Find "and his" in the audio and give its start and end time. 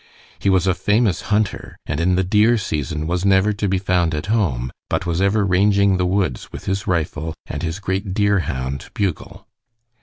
7.45-7.77